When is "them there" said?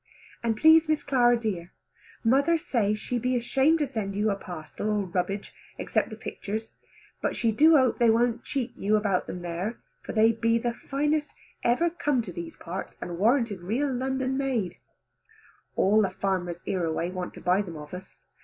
9.27-9.77